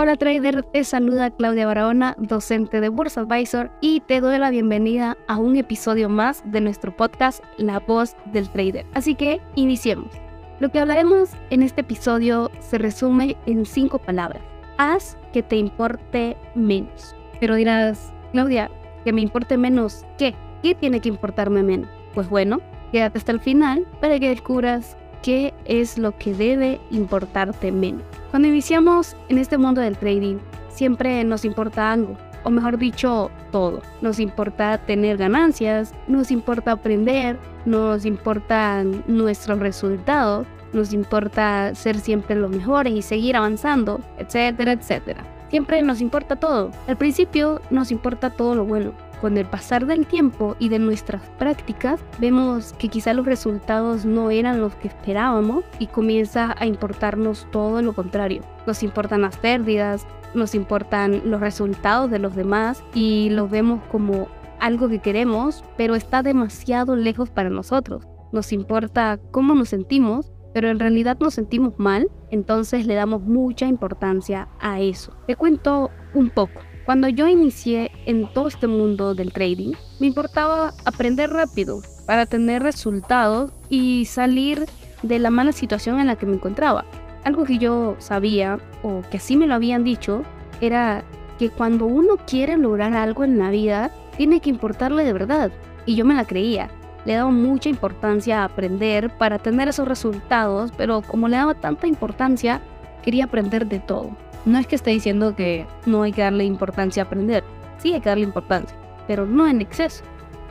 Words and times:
Hola 0.00 0.14
trader, 0.14 0.62
te 0.62 0.84
saluda 0.84 1.32
Claudia 1.32 1.66
Barahona, 1.66 2.14
docente 2.18 2.80
de 2.80 2.88
Bursa 2.88 3.22
Advisor 3.22 3.72
y 3.80 3.98
te 3.98 4.20
doy 4.20 4.38
la 4.38 4.50
bienvenida 4.50 5.16
a 5.26 5.38
un 5.38 5.56
episodio 5.56 6.08
más 6.08 6.40
de 6.44 6.60
nuestro 6.60 6.96
podcast 6.96 7.42
La 7.56 7.80
voz 7.80 8.14
del 8.26 8.48
trader. 8.48 8.86
Así 8.94 9.16
que 9.16 9.40
iniciemos. 9.56 10.12
Lo 10.60 10.68
que 10.68 10.78
hablaremos 10.78 11.30
en 11.50 11.64
este 11.64 11.80
episodio 11.80 12.48
se 12.60 12.78
resume 12.78 13.36
en 13.46 13.66
cinco 13.66 13.98
palabras. 13.98 14.40
Haz 14.76 15.18
que 15.32 15.42
te 15.42 15.56
importe 15.56 16.36
menos. 16.54 17.16
Pero 17.40 17.56
dirás, 17.56 18.12
Claudia, 18.30 18.70
que 19.04 19.12
me 19.12 19.22
importe 19.22 19.56
menos, 19.56 20.06
¿qué? 20.16 20.32
¿Qué 20.62 20.76
tiene 20.76 21.00
que 21.00 21.08
importarme 21.08 21.64
menos? 21.64 21.90
Pues 22.14 22.28
bueno, 22.28 22.60
quédate 22.92 23.18
hasta 23.18 23.32
el 23.32 23.40
final 23.40 23.84
para 24.00 24.20
que 24.20 24.28
descubras 24.28 24.96
qué 25.24 25.52
es 25.64 25.98
lo 25.98 26.16
que 26.16 26.34
debe 26.34 26.80
importarte 26.92 27.72
menos. 27.72 28.04
Cuando 28.30 28.48
iniciamos 28.48 29.16
en 29.30 29.38
este 29.38 29.56
mundo 29.56 29.80
del 29.80 29.96
trading, 29.96 30.36
siempre 30.68 31.24
nos 31.24 31.46
importa 31.46 31.92
algo, 31.92 32.16
o 32.44 32.50
mejor 32.50 32.76
dicho, 32.76 33.30
todo. 33.50 33.80
Nos 34.02 34.20
importa 34.20 34.76
tener 34.78 35.16
ganancias, 35.16 35.94
nos 36.06 36.30
importa 36.30 36.72
aprender, 36.72 37.38
nos 37.64 38.04
importan 38.04 39.02
nuestros 39.06 39.58
resultados, 39.60 40.46
nos 40.74 40.92
importa 40.92 41.74
ser 41.74 41.98
siempre 41.98 42.36
los 42.36 42.50
mejores 42.50 42.92
y 42.92 43.00
seguir 43.00 43.34
avanzando, 43.34 44.00
etcétera, 44.18 44.72
etcétera. 44.72 45.24
Siempre 45.48 45.80
nos 45.80 46.02
importa 46.02 46.36
todo. 46.36 46.70
Al 46.86 46.98
principio 46.98 47.62
nos 47.70 47.90
importa 47.90 48.28
todo 48.28 48.54
lo 48.54 48.66
bueno, 48.66 48.92
con 49.20 49.36
el 49.36 49.46
pasar 49.46 49.86
del 49.86 50.06
tiempo 50.06 50.56
y 50.58 50.68
de 50.68 50.78
nuestras 50.78 51.22
prácticas, 51.38 52.00
vemos 52.18 52.72
que 52.74 52.88
quizá 52.88 53.12
los 53.14 53.26
resultados 53.26 54.04
no 54.04 54.30
eran 54.30 54.60
los 54.60 54.74
que 54.76 54.88
esperábamos 54.88 55.64
y 55.78 55.86
comienza 55.86 56.54
a 56.58 56.66
importarnos 56.66 57.46
todo 57.50 57.82
lo 57.82 57.92
contrario. 57.92 58.42
Nos 58.66 58.82
importan 58.82 59.22
las 59.22 59.36
pérdidas, 59.36 60.06
nos 60.34 60.54
importan 60.54 61.22
los 61.24 61.40
resultados 61.40 62.10
de 62.10 62.18
los 62.18 62.34
demás 62.34 62.82
y 62.94 63.30
los 63.30 63.50
vemos 63.50 63.80
como 63.90 64.28
algo 64.60 64.88
que 64.88 64.98
queremos, 64.98 65.64
pero 65.76 65.94
está 65.94 66.22
demasiado 66.22 66.96
lejos 66.96 67.30
para 67.30 67.50
nosotros. 67.50 68.06
Nos 68.32 68.52
importa 68.52 69.18
cómo 69.30 69.54
nos 69.54 69.70
sentimos, 69.70 70.32
pero 70.52 70.68
en 70.68 70.78
realidad 70.78 71.18
nos 71.20 71.34
sentimos 71.34 71.74
mal, 71.78 72.10
entonces 72.30 72.86
le 72.86 72.94
damos 72.94 73.22
mucha 73.22 73.66
importancia 73.66 74.48
a 74.60 74.80
eso. 74.80 75.12
Te 75.26 75.36
cuento 75.36 75.90
un 76.14 76.30
poco. 76.30 76.60
Cuando 76.88 77.08
yo 77.08 77.28
inicié 77.28 77.90
en 78.06 78.32
todo 78.32 78.48
este 78.48 78.66
mundo 78.66 79.14
del 79.14 79.30
trading, 79.30 79.72
me 80.00 80.06
importaba 80.06 80.72
aprender 80.86 81.28
rápido 81.28 81.82
para 82.06 82.24
tener 82.24 82.62
resultados 82.62 83.52
y 83.68 84.06
salir 84.06 84.64
de 85.02 85.18
la 85.18 85.28
mala 85.28 85.52
situación 85.52 86.00
en 86.00 86.06
la 86.06 86.16
que 86.16 86.24
me 86.24 86.36
encontraba. 86.36 86.86
Algo 87.24 87.44
que 87.44 87.58
yo 87.58 87.96
sabía, 87.98 88.58
o 88.82 89.02
que 89.10 89.18
así 89.18 89.36
me 89.36 89.46
lo 89.46 89.54
habían 89.54 89.84
dicho, 89.84 90.22
era 90.62 91.04
que 91.38 91.50
cuando 91.50 91.84
uno 91.84 92.16
quiere 92.26 92.56
lograr 92.56 92.94
algo 92.94 93.22
en 93.22 93.38
la 93.38 93.50
vida, 93.50 93.90
tiene 94.16 94.40
que 94.40 94.48
importarle 94.48 95.04
de 95.04 95.12
verdad. 95.12 95.52
Y 95.84 95.94
yo 95.94 96.06
me 96.06 96.14
la 96.14 96.24
creía. 96.24 96.70
Le 97.04 97.16
daba 97.16 97.30
mucha 97.30 97.68
importancia 97.68 98.40
a 98.40 98.44
aprender 98.44 99.10
para 99.10 99.38
tener 99.38 99.68
esos 99.68 99.86
resultados, 99.86 100.72
pero 100.78 101.02
como 101.02 101.28
le 101.28 101.36
daba 101.36 101.52
tanta 101.52 101.86
importancia, 101.86 102.62
quería 103.02 103.24
aprender 103.24 103.66
de 103.66 103.78
todo. 103.78 104.16
No 104.44 104.58
es 104.58 104.66
que 104.66 104.76
esté 104.76 104.90
diciendo 104.90 105.34
que 105.36 105.66
no 105.86 106.02
hay 106.02 106.12
que 106.12 106.22
darle 106.22 106.44
importancia 106.44 107.02
a 107.02 107.06
aprender, 107.06 107.44
sí 107.78 107.92
hay 107.92 108.00
que 108.00 108.08
darle 108.08 108.24
importancia, 108.24 108.76
pero 109.06 109.26
no 109.26 109.46
en 109.46 109.60
exceso, 109.60 110.04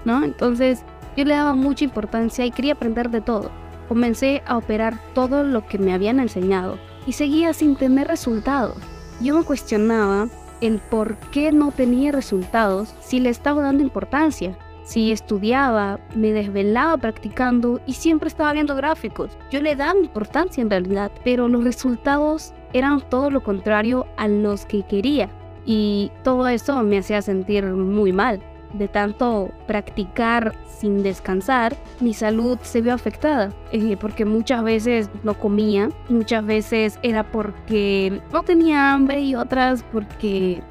¿no? 0.06 0.24
Entonces 0.24 0.84
yo 1.16 1.26
le 1.26 1.34
daba 1.34 1.54
mucha 1.54 1.84
importancia 1.84 2.46
y 2.46 2.52
quería 2.52 2.74
aprender 2.74 3.10
de 3.10 3.22
todo. 3.22 3.52
Comencé 3.88 4.44
a 4.46 4.58
operar 4.58 5.00
todo 5.14 5.44
lo 5.44 5.66
que 5.66 5.78
me 5.78 5.94
habían 5.94 6.20
enseñado 6.20 6.78
y 7.06 7.14
seguía 7.14 7.54
sin 7.54 7.76
tener 7.76 8.08
resultados. 8.08 8.78
Yo 9.22 9.36
me 9.36 9.44
cuestionaba 9.44 10.28
el 10.62 10.80
por 10.80 11.16
qué 11.32 11.52
no 11.52 11.72
tenía 11.72 12.12
resultados 12.12 12.94
si 13.00 13.20
le 13.20 13.30
estaba 13.30 13.62
dando 13.62 13.84
importancia. 13.84 14.58
Si 14.84 15.12
estudiaba, 15.12 16.00
me 16.16 16.32
desvelaba 16.32 16.98
practicando 16.98 17.82
y 17.86 17.94
siempre 17.94 18.28
estaba 18.28 18.54
viendo 18.54 18.76
gráficos. 18.76 19.38
Yo 19.52 19.62
le 19.62 19.76
daba 19.76 20.00
importancia 20.00 20.62
en 20.62 20.70
realidad, 20.70 21.12
pero 21.24 21.48
los 21.48 21.64
resultados 21.64 22.54
eran 22.74 23.02
todo 23.02 23.30
lo 23.30 23.44
contrario 23.44 24.06
a 24.18 24.28
los 24.28 24.66
que 24.66 24.84
quería. 24.84 25.30
Y 25.66 26.12
todo 26.24 26.48
eso 26.48 26.82
me 26.84 27.00
hacía 27.00 27.22
sentir 27.22 27.66
muy 27.66 28.14
mal. 28.14 28.42
De 28.74 28.88
tanto 28.88 29.52
practicar 29.66 30.54
sin 30.68 31.02
descansar, 31.02 31.76
mi 32.00 32.14
salud 32.14 32.58
se 32.62 32.82
vio 32.82 32.94
afectada, 32.94 33.52
eh, 33.72 33.98
porque 33.98 34.26
muchas 34.26 34.64
veces 34.64 35.10
no 35.24 35.34
comía, 35.36 35.90
muchas 36.10 36.46
veces 36.46 37.00
era 37.02 37.24
porque 37.24 38.22
no 38.32 38.44
tenía 38.44 38.94
hambre 38.94 39.22
y 39.22 39.36
otras 39.36 39.84
porque 39.92 40.62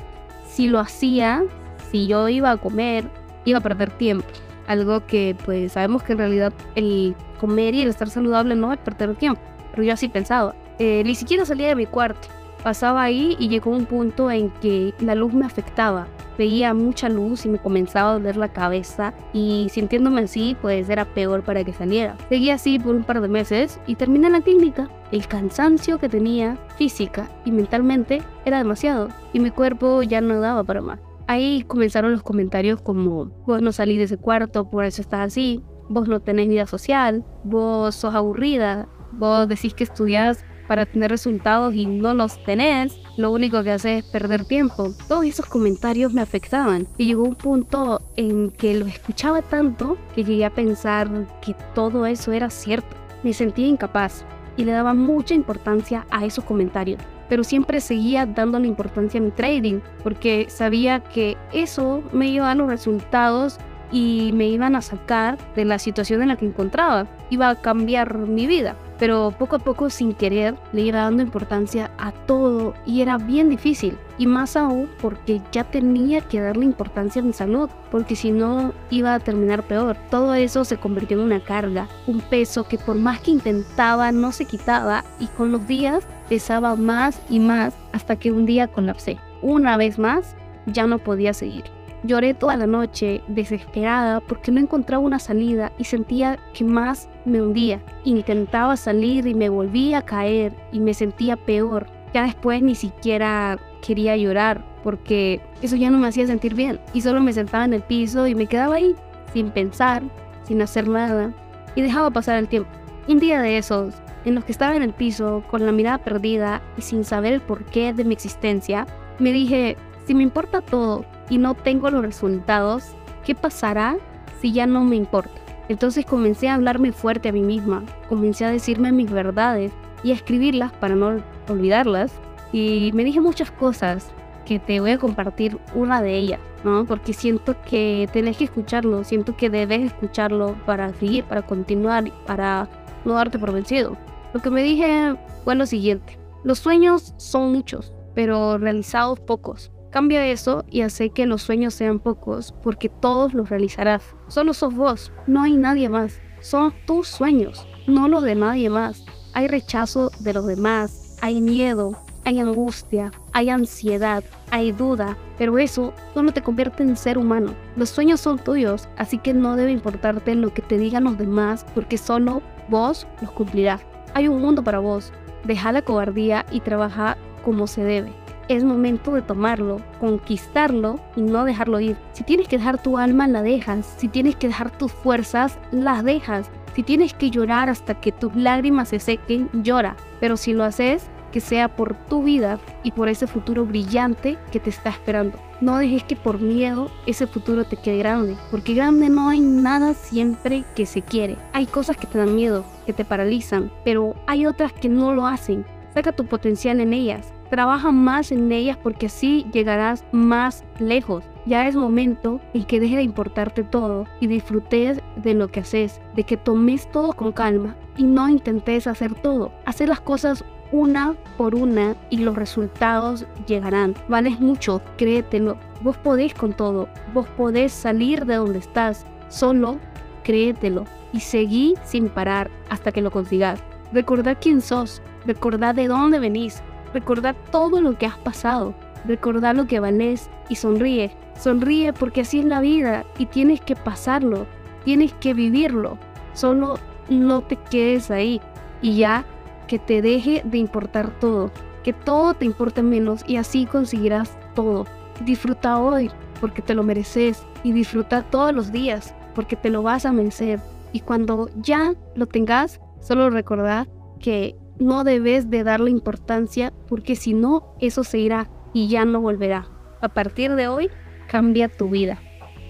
si 0.47 0.69
lo 0.69 0.79
hacía, 0.79 1.45
si 1.91 2.07
yo 2.07 2.29
iba 2.29 2.51
a 2.51 2.57
comer, 2.57 3.09
iba 3.45 3.59
a 3.59 3.63
perder 3.63 3.91
tiempo. 3.91 4.27
Algo 4.67 5.07
que 5.07 5.37
pues 5.45 5.73
sabemos 5.73 6.03
que 6.03 6.13
en 6.13 6.19
realidad 6.19 6.53
el 6.75 7.17
comer 7.41 7.75
y 7.75 7.83
el 7.83 7.89
estar 7.89 8.11
saludable 8.11 8.57
no 8.57 8.73
es 8.73 8.79
perder 8.79 9.15
tiempo, 9.17 9.41
pero 9.71 9.83
yo 9.83 9.93
así 9.93 10.09
pensaba. 10.09 10.55
Eh, 10.79 11.03
ni 11.05 11.15
siquiera 11.15 11.45
salía 11.45 11.69
de 11.69 11.77
mi 11.77 11.87
cuarto. 11.87 12.29
Pasaba 12.63 13.03
ahí 13.03 13.37
y 13.39 13.49
llegó 13.49 13.71
un 13.71 13.87
punto 13.87 14.31
en 14.31 14.51
que 14.51 14.93
la 15.01 15.15
luz 15.15 15.33
me 15.33 15.47
afectaba. 15.47 16.09
Veía 16.37 16.75
mucha 16.75 17.09
luz 17.09 17.47
y 17.47 17.49
me 17.49 17.59
comenzaba 17.59 18.11
a 18.11 18.13
doler 18.15 18.37
la 18.37 18.53
cabeza 18.53 19.15
y 19.33 19.69
sintiéndome 19.71 20.23
así 20.23 20.57
pues 20.61 20.89
era 20.91 21.05
peor 21.05 21.43
para 21.43 21.65
que 21.65 21.73
saliera. 21.73 22.17
Seguí 22.29 22.51
así 22.51 22.79
por 22.79 22.95
un 22.95 23.05
par 23.05 23.21
de 23.21 23.29
meses 23.29 23.81
y 23.87 23.95
terminé 23.95 24.29
la 24.29 24.41
clínica. 24.41 24.91
El 25.13 25.29
cansancio 25.29 25.99
que 25.99 26.09
tenía 26.09 26.59
física 26.77 27.31
y 27.45 27.53
mentalmente 27.53 28.21
era 28.45 28.59
demasiado 28.59 29.09
y 29.33 29.41
mi 29.41 29.51
cuerpo 29.51 30.03
ya 30.03 30.21
no 30.21 30.41
daba 30.41 30.65
para 30.65 30.83
más. 30.83 30.99
Ahí 31.29 31.65
comenzaron 31.67 32.13
los 32.13 32.23
comentarios 32.23 32.81
como 32.81 33.27
vos 33.47 33.63
no 33.63 33.73
salís 33.73 33.99
de 33.99 34.05
ese 34.05 34.17
cuarto, 34.17 34.69
por 34.71 34.85
eso 34.85 35.03
estás 35.03 35.21
así, 35.21 35.63
vos 35.89 36.09
no 36.09 36.21
tenés 36.21 36.49
vida 36.49 36.67
social, 36.67 37.25
vos 37.45 37.95
sos 37.95 38.15
aburrida, 38.15 38.89
vos 39.13 39.49
decís 39.49 39.75
que 39.75 39.85
estudias 39.85 40.45
para 40.67 40.87
tener 40.87 41.11
resultados 41.11 41.75
y 41.75 41.87
no 41.87 42.15
los 42.15 42.43
tenés, 42.45 42.99
lo 43.17 43.31
único 43.31 43.63
que 43.63 43.73
haces 43.73 44.05
es 44.05 44.11
perder 44.11 44.45
tiempo. 44.45 44.93
Todos 45.09 45.25
esos 45.25 45.47
comentarios 45.47 46.13
me 46.13 46.21
afectaban 46.21 46.87
y 46.99 47.07
llegó 47.07 47.25
un 47.25 47.35
punto 47.35 48.03
en 48.17 48.51
que 48.51 48.75
lo 48.75 48.87
escuchaba 48.87 49.43
tanto 49.43 49.97
que 50.15 50.25
llegué 50.25 50.45
a 50.45 50.51
pensar 50.51 51.09
que 51.41 51.55
todo 51.75 52.07
eso 52.07 52.33
era 52.33 52.51
cierto. 52.51 52.97
Me 53.23 53.33
sentía 53.33 53.67
incapaz 53.67 54.25
y 54.57 54.65
le 54.65 54.73
daba 54.73 54.95
mucha 54.95 55.35
importancia 55.35 56.07
a 56.11 56.25
esos 56.25 56.45
comentarios. 56.45 57.01
Pero 57.29 57.43
siempre 57.43 57.81
seguía 57.81 58.25
dándole 58.25 58.69
importancia 58.69 59.21
a 59.21 59.23
mi 59.23 59.31
trading 59.31 59.81
porque 60.03 60.47
sabía 60.49 61.01
que 61.01 61.37
eso 61.53 62.03
me 62.13 62.29
iba 62.29 62.51
a 62.51 62.55
los 62.55 62.69
resultados 62.69 63.59
y 63.93 64.31
me 64.35 64.49
iban 64.49 64.77
a 64.77 64.83
sacar 64.83 65.39
de 65.55 65.65
la 65.65 65.79
situación 65.79 66.23
en 66.23 66.29
la 66.29 66.37
que 66.37 66.47
encontraba. 66.47 67.07
Iba 67.31 67.49
a 67.49 67.61
cambiar 67.61 68.19
mi 68.19 68.47
vida. 68.47 68.77
Pero 68.99 69.35
poco 69.39 69.57
a 69.57 69.59
poco, 69.59 69.91
sin 69.91 70.15
querer, 70.15 70.55
le 70.73 70.83
iba 70.83 71.01
dando 71.01 71.23
importancia 71.23 71.91
a 71.99 72.13
todo 72.13 72.73
y 72.87 73.03
era 73.03 73.19
bien 73.19 73.51
difícil. 73.51 73.99
Y 74.17 74.27
más 74.27 74.57
aún 74.57 74.89
porque 75.03 75.43
ya 75.53 75.65
tenía 75.65 76.23
que 76.23 76.41
darle 76.41 76.65
importancia 76.65 77.21
a 77.21 77.25
mi 77.25 77.35
salud, 77.35 77.69
porque 77.91 78.17
si 78.17 78.31
no 78.31 78.73
iba 78.91 79.15
a 79.15 79.21
terminar 79.21 79.65
peor. 79.65 79.97
Todo 80.11 80.35
eso 80.35 80.65
se 80.65 80.79
convirtió 80.79 81.19
en 81.19 81.25
una 81.25 81.41
carga, 81.41 81.89
un 82.07 82.21
peso 82.21 82.65
que 82.65 82.79
por 82.79 82.97
más 82.97 83.21
que 83.21 83.33
intentaba 83.33 84.13
no 84.13 84.33
se 84.33 84.47
quitaba 84.47 85.05
y 85.21 85.27
con 85.27 85.53
los 85.53 85.67
días 85.67 86.07
pesaba 86.31 86.75
más 86.77 87.21
y 87.29 87.39
más 87.39 87.75
hasta 87.93 88.17
que 88.17 88.33
un 88.33 88.47
día 88.47 88.67
colapsé. 88.67 89.19
Una 89.43 89.77
vez 89.77 89.99
más, 89.99 90.35
ya 90.65 90.87
no 90.87 90.99
podía 90.99 91.35
seguir. 91.35 91.65
Lloré 92.03 92.35
toda 92.35 92.57
la 92.57 92.67
noche, 92.67 93.23
desesperada, 93.27 94.21
porque 94.21 94.53
no 94.53 94.61
encontraba 94.61 95.03
una 95.03 95.19
salida 95.19 95.73
y 95.79 95.85
sentía 95.85 96.39
que 96.55 96.65
más 96.65 97.09
me 97.25 97.43
hundía. 97.43 97.81
Intentaba 98.05 98.77
salir 98.77 99.27
y 99.27 99.35
me 99.35 99.49
volvía 99.49 99.99
a 99.99 100.05
caer 100.05 100.55
y 100.73 100.81
me 100.81 100.95
sentía 100.95 101.37
peor. 101.37 101.87
Ya 102.13 102.25
después 102.25 102.63
ni 102.63 102.75
siquiera 102.75 103.59
quería 103.83 104.17
llorar 104.17 104.65
porque 104.83 105.41
eso 105.63 105.75
ya 105.77 105.91
no 105.91 105.99
me 105.99 106.07
hacía 106.07 106.27
sentir 106.27 106.55
bien. 106.55 106.79
Y 106.93 107.01
solo 107.01 107.21
me 107.21 107.33
sentaba 107.33 107.65
en 107.65 107.75
el 107.75 107.83
piso 107.83 108.27
y 108.27 108.35
me 108.35 108.47
quedaba 108.47 108.77
ahí, 108.77 108.95
sin 109.33 109.51
pensar, 109.51 110.03
sin 110.45 110.63
hacer 110.63 110.87
nada. 110.87 111.33
Y 111.75 111.83
dejaba 111.83 112.11
pasar 112.11 112.39
el 112.39 112.47
tiempo. 112.47 112.71
Un 113.09 113.19
día 113.19 113.41
de 113.43 113.59
esos, 113.59 113.95
en 114.25 114.35
los 114.35 114.45
que 114.45 114.53
estaba 114.53 114.77
en 114.77 114.83
el 114.83 114.93
piso, 114.93 115.43
con 115.51 115.67
la 115.67 115.73
mirada 115.73 115.99
perdida 115.99 116.63
y 116.77 116.83
sin 116.83 117.05
saber 117.05 117.33
el 117.33 117.41
porqué 117.41 117.93
de 117.93 118.05
mi 118.05 118.15
existencia, 118.15 118.87
me 119.19 119.33
dije, 119.33 119.77
si 120.07 120.15
me 120.15 120.23
importa 120.23 120.61
todo, 120.61 121.05
y 121.29 121.39
no 121.39 121.55
tengo 121.55 121.91
los 121.91 122.03
resultados, 122.03 122.95
¿qué 123.25 123.35
pasará 123.35 123.97
si 124.41 124.53
ya 124.53 124.67
no 124.67 124.85
me 124.85 124.97
importa? 124.97 125.33
Entonces 125.69 126.07
comencé 126.07 126.49
a 126.49 126.55
hablarme 126.55 126.93
fuerte 126.93 127.29
a 127.29 127.33
mí 127.33 127.43
misma, 127.43 127.83
comencé 128.09 128.45
a 128.45 128.51
decirme 128.51 128.93
mis 128.93 129.11
verdades 129.11 129.73
y 130.05 130.13
a 130.13 130.15
escribirlas 130.15 130.73
para 130.73 130.95
no 130.95 131.21
olvidarlas. 131.49 132.13
Y 132.53 132.93
me 132.95 133.03
dije 133.03 133.21
muchas 133.21 133.51
cosas 133.51 134.13
que 134.45 134.61
te 134.61 134.79
voy 134.79 134.93
a 134.93 134.99
compartir 134.99 135.59
una 135.75 136.01
de 136.01 136.17
ellas, 136.17 136.41
¿no? 136.63 136.85
Porque 136.85 137.13
siento 137.13 137.57
que 137.69 138.09
tenés 138.13 138.37
que 138.37 138.45
escucharlo, 138.45 139.03
siento 139.03 139.37
que 139.37 139.51
debes 139.51 139.87
escucharlo 139.87 140.55
para 140.65 140.95
seguir, 140.95 141.25
para 141.25 141.43
continuar, 141.43 142.13
para 142.27 142.69
no 143.05 143.15
darte 143.15 143.41
por 143.41 143.53
vencido. 143.53 143.97
Lo 144.33 144.41
que 144.41 144.51
me 144.51 144.63
dije 144.63 145.17
fue 145.45 145.57
lo 145.57 145.67
siguiente, 145.67 146.17
los 146.45 146.61
sueños 146.61 147.13
son 147.17 147.51
muchos, 147.51 147.93
pero 148.15 148.57
realizados 148.59 149.19
pocos. 149.19 149.73
Cambia 149.97 150.27
eso 150.27 150.63
y 150.71 150.83
hace 150.83 151.09
que 151.09 151.25
los 151.25 151.41
sueños 151.41 151.73
sean 151.73 152.01
pocos, 152.01 152.53
porque 152.63 152.91
todos 152.91 153.33
los 153.33 153.49
realizarás. 153.49 154.03
Solo 154.29 154.53
sos 154.53 154.75
vos, 154.75 155.11
no 155.27 155.43
hay 155.43 155.57
nadie 155.57 155.89
más. 155.89 156.21
Son 156.41 156.75
tus 156.87 157.09
sueños, 157.09 157.67
no 157.87 158.07
los 158.07 158.23
de 158.23 158.35
nadie 158.35 158.69
más. 158.69 159.07
Hay 159.33 159.49
rechazo 159.49 160.11
de 160.21 160.35
los 160.35 160.47
demás, 160.47 161.17
hay 161.23 161.41
miedo, 161.41 161.97
hay 162.27 162.41
angustia, 162.41 163.11
hay 163.33 163.49
ansiedad, 163.49 164.23
hay 164.51 164.71
duda, 164.71 165.17
pero 165.39 165.59
eso 165.59 165.95
solo 166.13 166.31
te 166.31 166.43
convierte 166.43 166.83
en 166.83 166.95
ser 166.95 167.17
humano. 167.17 167.55
Los 167.75 167.89
sueños 167.89 168.21
son 168.21 168.39
tuyos, 168.39 168.91
así 168.99 169.17
que 169.17 169.33
no 169.33 169.57
debe 169.57 169.73
importarte 169.73 170.35
lo 170.35 170.53
que 170.53 170.61
te 170.61 170.77
digan 170.77 171.05
los 171.05 171.17
demás, 171.17 171.65
porque 171.75 171.97
solo 171.97 172.43
vos 172.69 173.07
los 173.23 173.31
cumplirás. 173.31 173.81
Hay 174.13 174.29
un 174.29 174.43
mundo 174.43 174.63
para 174.63 174.79
vos. 174.79 175.11
Deja 175.45 175.73
la 175.73 175.81
cobardía 175.81 176.45
y 176.51 176.61
trabaja 176.61 177.17
como 177.43 177.67
se 177.67 177.83
debe. 177.83 178.26
Es 178.49 178.63
momento 178.63 179.13
de 179.13 179.23
tomarlo, 179.23 179.81
conquistarlo 179.99 181.01
y 181.17 181.23
no 181.23 181.45
dejarlo 181.45 181.81
ir. 181.81 181.97
Si 182.13 182.23
tienes 182.23 182.47
que 182.47 182.59
dejar 182.59 182.81
tu 182.81 182.97
alma, 182.97 183.27
la 183.27 183.43
dejas. 183.43 183.95
Si 183.97 184.09
tienes 184.09 184.37
que 184.37 184.47
dejar 184.47 184.71
tus 184.71 184.93
fuerzas, 184.93 185.59
las 185.73 186.05
dejas. 186.05 186.49
Si 186.75 186.83
tienes 186.85 187.13
que 187.13 187.31
llorar 187.31 187.69
hasta 187.69 187.95
que 188.01 188.13
tus 188.13 188.37
lágrimas 188.37 188.91
se 188.91 189.01
sequen, 189.01 189.51
llora. 189.53 189.97
Pero 190.21 190.37
si 190.37 190.53
lo 190.53 190.63
haces, 190.63 191.09
que 191.33 191.41
sea 191.41 191.69
por 191.69 191.95
tu 191.95 192.23
vida 192.23 192.59
y 192.83 192.93
por 192.93 193.09
ese 193.09 193.27
futuro 193.27 193.67
brillante 193.67 194.39
que 194.53 194.61
te 194.61 194.71
está 194.71 194.91
esperando. 194.91 195.39
No 195.61 195.79
dejes 195.79 196.05
que 196.05 196.17
por 196.17 196.41
miedo 196.41 196.91
ese 197.07 197.27
futuro 197.27 197.65
te 197.65 197.77
quede 197.77 197.99
grande, 197.99 198.37
porque 198.51 198.75
grande 198.75 199.09
no 199.09 199.29
hay 199.29 199.41
nada 199.41 199.95
siempre 199.95 200.65
que 200.75 200.87
se 200.87 201.03
quiere. 201.03 201.37
Hay 201.53 201.67
cosas 201.67 201.97
que 201.97 202.07
te 202.07 202.19
dan 202.19 202.35
miedo, 202.35 202.65
que 202.87 202.93
te 202.93 203.05
paralizan, 203.05 203.71
pero 203.85 204.15
hay 204.27 204.47
otras 204.47 204.73
que 204.73 204.89
no 204.89 205.13
lo 205.15 205.27
hacen. 205.27 205.67
Saca 205.93 206.13
tu 206.13 206.27
potencial 206.27 206.81
en 206.81 206.93
ellas, 206.93 207.33
trabaja 207.47 207.93
más 207.93 208.33
en 208.33 208.51
ellas 208.53 208.77
porque 208.83 209.07
así 209.07 209.47
llegarás 209.53 210.05
más 210.13 210.65
lejos. 210.79 211.25
Ya 211.47 211.69
es 211.69 211.77
momento 211.77 212.41
en 212.55 212.65
que 212.65 212.81
deje 212.81 212.97
de 212.97 213.03
importarte 213.03 213.63
todo 213.63 214.05
y 214.21 214.27
disfrutes 214.27 215.01
de 215.17 215.35
lo 215.35 215.49
que 215.49 215.61
haces, 215.61 216.01
de 216.15 216.25
que 216.25 216.37
tomes 216.37 216.91
todo 216.91 217.13
con 217.13 217.33
calma 217.33 217.77
y 217.97 218.05
no 218.05 218.29
intentes 218.29 218.87
hacer 218.87 219.15
todo. 219.15 219.53
Hacer 219.65 219.89
las 219.89 220.01
cosas 220.01 220.45
una 220.73 221.15
por 221.37 221.55
una 221.55 221.95
y 222.11 222.19
los 222.19 222.37
resultados 222.37 223.27
llegarán. 223.47 223.95
Vales 224.09 224.41
mucho, 224.41 224.83
créetelo. 224.97 225.57
Vos 225.81 225.97
podés 225.99 226.35
con 226.35 226.53
todo. 226.53 226.89
Vos 227.15 227.29
podés 227.37 227.73
salir 227.73 228.27
de 228.27 228.37
donde 228.37 228.59
estás. 228.59 229.07
Solo 229.29 229.79
créetelo 230.25 230.85
y 231.13 231.21
seguí 231.21 231.75
sin 231.85 232.09
parar 232.09 232.51
hasta 232.69 232.91
que 232.91 233.01
lo 233.01 233.11
consigas. 233.11 233.63
Recordad 233.93 234.39
quién 234.41 234.61
sos. 234.61 235.01
Recordad 235.25 235.75
de 235.75 235.87
dónde 235.87 236.19
venís. 236.19 236.63
Recordad 236.93 237.37
todo 237.51 237.81
lo 237.81 237.97
que 237.97 238.07
has 238.07 238.19
pasado. 238.19 238.75
Recordad 239.05 239.55
lo 239.55 239.67
que 239.67 239.81
valés 239.81 240.31
y 240.49 240.57
sonríe. 240.57 241.13
Sonríe 241.39 241.93
porque 241.93 242.23
así 242.23 242.41
es 242.41 242.45
la 242.45 242.61
vida 242.61 243.05
y 243.19 243.27
tienes 243.27 243.61
que 243.61 243.77
pasarlo. 243.77 244.47
Tienes 244.85 245.13
que 245.15 245.35
vivirlo. 245.35 245.99
Solo 246.33 246.79
no 247.09 247.43
te 247.43 247.57
quedes 247.57 248.11
ahí 248.11 248.41
y 248.83 248.97
ya 248.97 249.25
que 249.67 249.79
te 249.79 250.03
deje 250.03 250.43
de 250.45 250.59
importar 250.59 251.11
todo, 251.19 251.51
que 251.83 251.93
todo 251.93 252.35
te 252.35 252.45
importe 252.45 252.83
menos 252.83 253.25
y 253.27 253.37
así 253.37 253.67
conseguirás 253.67 254.37
todo. 254.55 254.87
Disfruta 255.25 255.79
hoy 255.79 256.11
porque 256.41 256.63
te 256.63 256.75
lo 256.75 256.83
mereces 256.83 257.45
y 257.63 257.73
disfruta 257.73 258.23
todos 258.23 258.53
los 258.53 258.71
días 258.71 259.15
porque 259.35 259.57
te 259.57 259.71
lo 259.71 259.83
vas 259.83 260.07
a 260.07 260.13
merecer. 260.13 260.61
Y 260.93 261.01
cuando 261.01 261.51
ya 261.57 261.95
lo 262.15 262.27
tengas, 262.27 262.81
solo 263.01 263.31
recordad 263.31 263.87
que 264.21 264.57
no 264.79 265.05
debes 265.05 265.51
de 265.51 265.65
darle 265.65 265.91
importancia 265.91 266.73
porque 266.89 267.17
si 267.17 267.35
no, 267.35 267.75
eso 267.81 268.05
se 268.05 268.19
irá 268.19 268.51
y 268.73 268.89
ya 268.89 269.05
no 269.05 269.21
volverá. 269.21 269.69
A 270.01 270.09
partir 270.09 270.55
de 270.55 270.69
hoy, 270.69 270.91
cambia 271.29 271.69
tu 271.69 271.89
vida. 271.89 272.21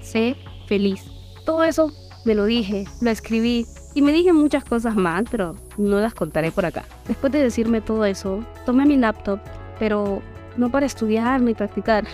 Sé 0.00 0.36
feliz. 0.66 1.04
Todo 1.44 1.64
eso 1.64 1.92
me 2.24 2.34
lo 2.34 2.44
dije, 2.44 2.84
lo 3.00 3.10
escribí 3.10 3.66
y 3.94 4.02
me 4.02 4.12
dije 4.12 4.32
muchas 4.32 4.64
cosas 4.64 4.94
más, 4.94 5.24
pero 5.30 5.54
no 5.78 6.00
las 6.00 6.14
contaré 6.14 6.50
por 6.50 6.66
acá. 6.66 6.84
Después 7.08 7.32
de 7.32 7.42
decirme 7.42 7.80
todo 7.80 8.04
eso, 8.04 8.44
tomé 8.64 8.84
mi 8.84 8.96
laptop, 8.96 9.40
pero 9.78 10.20
no 10.56 10.70
para 10.70 10.86
estudiar 10.86 11.40
ni 11.40 11.54
practicar. 11.54 12.04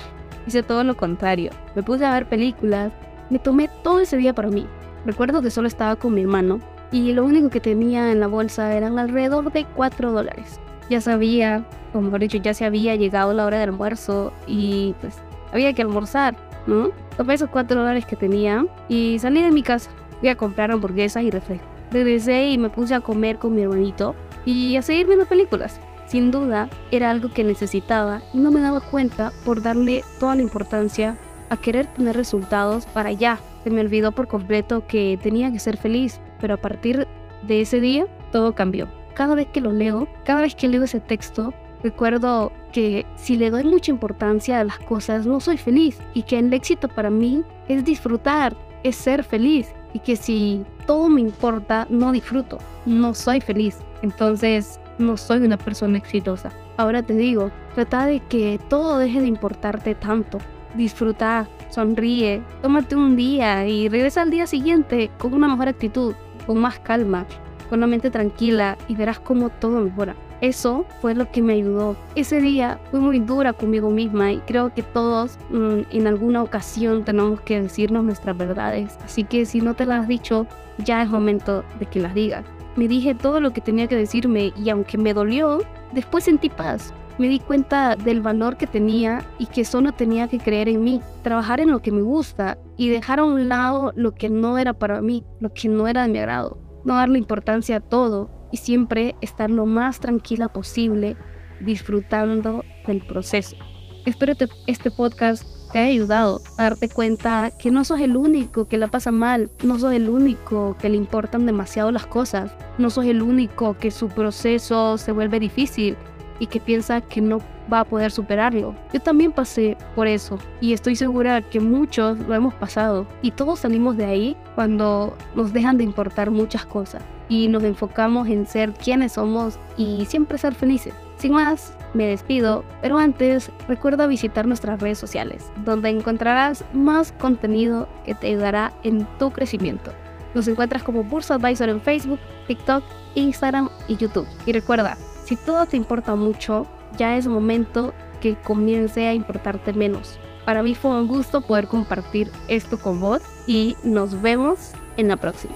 Hice 0.46 0.62
todo 0.62 0.84
lo 0.84 0.96
contrario. 0.96 1.50
Me 1.74 1.82
puse 1.82 2.04
a 2.04 2.12
ver 2.12 2.28
películas, 2.28 2.92
me 3.30 3.38
tomé 3.38 3.68
todo 3.82 4.00
ese 4.00 4.16
día 4.16 4.34
para 4.34 4.48
mí. 4.48 4.66
Recuerdo 5.04 5.42
que 5.42 5.50
solo 5.50 5.68
estaba 5.68 5.96
con 5.96 6.14
mi 6.14 6.22
hermano 6.22 6.60
y 6.92 7.12
lo 7.12 7.24
único 7.24 7.50
que 7.50 7.60
tenía 7.60 8.12
en 8.12 8.20
la 8.20 8.28
bolsa 8.28 8.74
eran 8.74 8.98
alrededor 8.98 9.50
de 9.50 9.64
4 9.64 10.12
dólares. 10.12 10.60
Ya 10.88 11.00
sabía, 11.00 11.64
o 11.92 12.00
mejor 12.00 12.20
dicho, 12.20 12.38
ya 12.38 12.54
se 12.54 12.64
había 12.64 12.94
llegado 12.94 13.32
la 13.32 13.46
hora 13.46 13.58
del 13.58 13.70
almuerzo 13.70 14.32
y 14.46 14.94
pues 15.00 15.16
había 15.52 15.72
que 15.72 15.82
almorzar, 15.82 16.36
¿no? 16.66 16.90
Tomé 17.16 17.34
esos 17.34 17.50
4 17.50 17.80
dólares 17.80 18.06
que 18.06 18.16
tenía 18.16 18.64
y 18.88 19.18
salí 19.18 19.42
de 19.42 19.50
mi 19.50 19.62
casa. 19.62 19.90
Fui 20.20 20.28
a 20.28 20.36
comprar 20.36 20.70
hamburguesas 20.70 21.24
y 21.24 21.30
refrescos 21.30 21.72
regresé 21.92 22.48
y 22.48 22.58
me 22.58 22.70
puse 22.70 22.94
a 22.94 23.00
comer 23.00 23.38
con 23.38 23.54
mi 23.54 23.62
hermanito 23.62 24.14
y 24.44 24.76
a 24.76 24.82
seguir 24.82 25.06
viendo 25.06 25.26
películas. 25.26 25.78
Sin 26.06 26.30
duda, 26.30 26.68
era 26.90 27.10
algo 27.10 27.32
que 27.32 27.44
necesitaba 27.44 28.22
y 28.32 28.38
no 28.38 28.50
me 28.50 28.60
daba 28.60 28.80
cuenta 28.80 29.32
por 29.44 29.62
darle 29.62 30.02
toda 30.18 30.34
la 30.34 30.42
importancia 30.42 31.16
a 31.48 31.56
querer 31.56 31.86
tener 31.86 32.16
resultados 32.16 32.86
para 32.86 33.10
allá. 33.10 33.38
Se 33.64 33.70
me 33.70 33.80
olvidó 33.80 34.12
por 34.12 34.26
completo 34.26 34.86
que 34.86 35.18
tenía 35.22 35.52
que 35.52 35.58
ser 35.58 35.76
feliz, 35.76 36.20
pero 36.42 36.54
a 36.54 36.58
partir 36.58 37.08
de 37.46 37.62
ese 37.62 37.80
día 37.80 38.06
todo 38.30 38.54
cambió. 38.54 38.88
Cada 39.14 39.34
vez 39.34 39.46
que 39.46 39.62
lo 39.62 39.72
leo, 39.72 40.08
cada 40.24 40.42
vez 40.42 40.54
que 40.54 40.68
leo 40.68 40.82
ese 40.82 41.00
texto, 41.00 41.54
recuerdo 41.82 42.52
que 42.72 43.06
si 43.16 43.36
le 43.36 43.50
doy 43.50 43.64
mucha 43.64 43.90
importancia 43.90 44.60
a 44.60 44.64
las 44.64 44.78
cosas 44.80 45.24
no 45.24 45.40
soy 45.40 45.56
feliz 45.56 45.98
y 46.12 46.22
que 46.22 46.38
el 46.38 46.52
éxito 46.52 46.88
para 46.88 47.08
mí 47.08 47.42
es 47.68 47.84
disfrutar, 47.84 48.54
es 48.82 48.96
ser 48.96 49.24
feliz 49.24 49.72
y 49.94 50.00
que 50.00 50.16
si 50.16 50.64
todo 50.86 51.08
me 51.08 51.20
importa, 51.20 51.86
no 51.88 52.12
disfruto, 52.12 52.58
no 52.86 53.14
soy 53.14 53.40
feliz. 53.40 53.78
Entonces, 54.02 54.80
no 54.98 55.16
soy 55.16 55.38
una 55.40 55.58
persona 55.58 55.98
exitosa. 55.98 56.50
Ahora 56.76 57.02
te 57.02 57.14
digo, 57.14 57.50
trata 57.74 58.06
de 58.06 58.20
que 58.20 58.58
todo 58.68 58.98
deje 58.98 59.20
de 59.20 59.26
importarte 59.26 59.94
tanto. 59.94 60.38
Disfruta, 60.74 61.48
sonríe, 61.68 62.42
tómate 62.62 62.96
un 62.96 63.14
día 63.14 63.66
y 63.66 63.88
regresa 63.88 64.22
al 64.22 64.30
día 64.30 64.46
siguiente 64.46 65.10
con 65.18 65.34
una 65.34 65.48
mejor 65.48 65.68
actitud, 65.68 66.14
con 66.46 66.58
más 66.58 66.78
calma, 66.78 67.26
con 67.68 67.80
la 67.80 67.86
mente 67.86 68.10
tranquila 68.10 68.76
y 68.88 68.96
verás 68.96 69.18
cómo 69.18 69.48
todo 69.48 69.80
mejora. 69.80 70.14
Eso 70.42 70.84
fue 71.00 71.14
lo 71.14 71.30
que 71.30 71.40
me 71.40 71.52
ayudó. 71.52 71.96
Ese 72.16 72.40
día 72.40 72.80
fui 72.90 72.98
muy 72.98 73.20
dura 73.20 73.52
conmigo 73.52 73.90
misma 73.90 74.32
y 74.32 74.38
creo 74.40 74.74
que 74.74 74.82
todos 74.82 75.38
mm, 75.50 75.82
en 75.90 76.06
alguna 76.06 76.42
ocasión 76.42 77.04
tenemos 77.04 77.40
que 77.42 77.62
decirnos 77.62 78.04
nuestras 78.04 78.36
verdades. 78.36 78.98
Así 79.04 79.22
que 79.24 79.46
si 79.46 79.60
no 79.60 79.74
te 79.74 79.86
las 79.86 80.02
has 80.02 80.08
dicho, 80.08 80.46
ya 80.78 81.02
es 81.02 81.08
momento 81.08 81.64
de 81.78 81.86
que 81.86 82.00
las 82.00 82.12
digas. 82.12 82.44
Me 82.74 82.88
dije 82.88 83.14
todo 83.14 83.40
lo 83.40 83.52
que 83.52 83.60
tenía 83.60 83.86
que 83.86 83.96
decirme 83.96 84.52
y 84.56 84.70
aunque 84.70 84.98
me 84.98 85.14
dolió, 85.14 85.60
después 85.92 86.24
sentí 86.24 86.48
paz. 86.48 86.92
Me 87.18 87.28
di 87.28 87.40
cuenta 87.40 87.94
del 87.94 88.20
valor 88.20 88.56
que 88.56 88.66
tenía 88.66 89.24
y 89.38 89.46
que 89.46 89.64
solo 89.64 89.92
tenía 89.92 90.28
que 90.28 90.38
creer 90.38 90.68
en 90.68 90.82
mí, 90.82 91.00
trabajar 91.22 91.60
en 91.60 91.70
lo 91.70 91.80
que 91.80 91.92
me 91.92 92.02
gusta 92.02 92.58
y 92.76 92.88
dejar 92.88 93.20
a 93.20 93.24
un 93.24 93.48
lado 93.48 93.92
lo 93.96 94.12
que 94.12 94.30
no 94.30 94.56
era 94.58 94.72
para 94.72 95.02
mí, 95.02 95.24
lo 95.40 95.52
que 95.52 95.68
no 95.68 95.86
era 95.86 96.02
de 96.02 96.08
mi 96.08 96.18
agrado. 96.18 96.58
No 96.84 96.94
darle 96.94 97.18
importancia 97.18 97.76
a 97.76 97.80
todo 97.80 98.30
y 98.50 98.56
siempre 98.56 99.14
estar 99.20 99.50
lo 99.50 99.66
más 99.66 100.00
tranquila 100.00 100.48
posible 100.48 101.16
disfrutando 101.60 102.64
del 102.86 103.04
proceso. 103.06 103.56
Espero 104.04 104.34
que 104.34 104.48
este 104.66 104.90
podcast 104.90 105.44
te 105.72 105.78
haya 105.78 105.90
ayudado 105.90 106.40
a 106.58 106.64
darte 106.64 106.88
cuenta 106.88 107.50
que 107.58 107.70
no 107.70 107.84
sos 107.84 108.00
el 108.00 108.16
único 108.16 108.68
que 108.68 108.78
la 108.78 108.88
pasa 108.88 109.10
mal, 109.10 109.50
no 109.62 109.78
sos 109.78 109.92
el 109.92 110.08
único 110.08 110.76
que 110.78 110.88
le 110.88 110.96
importan 110.96 111.46
demasiado 111.46 111.90
las 111.92 112.06
cosas, 112.06 112.52
no 112.78 112.90
sos 112.90 113.06
el 113.06 113.22
único 113.22 113.76
que 113.78 113.90
su 113.90 114.08
proceso 114.08 114.98
se 114.98 115.12
vuelve 115.12 115.40
difícil 115.40 115.96
y 116.42 116.48
que 116.48 116.58
piensa 116.58 117.00
que 117.00 117.20
no 117.20 117.38
va 117.72 117.80
a 117.80 117.84
poder 117.84 118.10
superarlo. 118.10 118.74
Yo 118.92 118.98
también 118.98 119.30
pasé 119.30 119.76
por 119.94 120.08
eso 120.08 120.40
y 120.60 120.72
estoy 120.72 120.96
segura 120.96 121.40
que 121.40 121.60
muchos 121.60 122.18
lo 122.18 122.34
hemos 122.34 122.52
pasado 122.54 123.06
y 123.22 123.30
todos 123.30 123.60
salimos 123.60 123.96
de 123.96 124.06
ahí 124.06 124.36
cuando 124.56 125.16
nos 125.36 125.52
dejan 125.52 125.78
de 125.78 125.84
importar 125.84 126.32
muchas 126.32 126.66
cosas 126.66 127.00
y 127.28 127.46
nos 127.46 127.62
enfocamos 127.62 128.26
en 128.26 128.44
ser 128.44 128.72
quienes 128.72 129.12
somos 129.12 129.56
y 129.76 130.04
siempre 130.06 130.36
ser 130.36 130.52
felices. 130.56 130.94
Sin 131.16 131.32
más, 131.32 131.76
me 131.94 132.08
despido, 132.08 132.64
pero 132.80 132.98
antes 132.98 133.52
recuerda 133.68 134.08
visitar 134.08 134.44
nuestras 134.44 134.80
redes 134.80 134.98
sociales, 134.98 135.48
donde 135.64 135.90
encontrarás 135.90 136.64
más 136.72 137.12
contenido 137.12 137.88
que 138.04 138.16
te 138.16 138.26
ayudará 138.26 138.72
en 138.82 139.06
tu 139.20 139.30
crecimiento. 139.30 139.92
Nos 140.34 140.48
encuentras 140.48 140.82
como 140.82 141.04
Bursa 141.04 141.34
Advisor 141.36 141.68
en 141.68 141.80
Facebook, 141.80 142.18
TikTok, 142.48 142.82
Instagram 143.14 143.68
y 143.86 143.96
YouTube. 143.96 144.26
Y 144.44 144.52
recuerda, 144.52 144.96
si 145.32 145.36
todo 145.36 145.64
te 145.64 145.78
importa 145.78 146.14
mucho, 146.14 146.66
ya 146.98 147.16
es 147.16 147.26
momento 147.26 147.94
que 148.20 148.36
comience 148.36 149.06
a 149.06 149.14
importarte 149.14 149.72
menos. 149.72 150.18
Para 150.44 150.62
mí 150.62 150.74
fue 150.74 150.90
un 150.90 151.08
gusto 151.08 151.40
poder 151.40 151.68
compartir 151.68 152.30
esto 152.48 152.78
con 152.78 153.00
vos 153.00 153.22
y 153.46 153.74
nos 153.82 154.20
vemos 154.20 154.72
en 154.98 155.08
la 155.08 155.16
próxima. 155.16 155.54